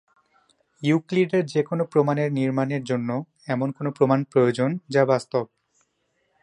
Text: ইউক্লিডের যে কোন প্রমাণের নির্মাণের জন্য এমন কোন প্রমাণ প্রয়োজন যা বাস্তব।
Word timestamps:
ইউক্লিডের 0.83 1.43
যে 1.45 1.61
কোন 1.63 1.79
প্রমাণের 1.83 2.29
নির্মাণের 2.33 2.83
জন্য 2.83 3.09
এমন 3.47 3.69
কোন 3.71 3.85
প্রমাণ 3.91 4.19
প্রয়োজন 4.23 4.69
যা 4.89 5.03
বাস্তব। 5.05 5.45